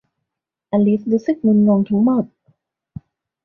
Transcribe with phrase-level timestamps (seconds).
[0.71, 2.25] อลิซรู้สึกงุนงงทั้งหมด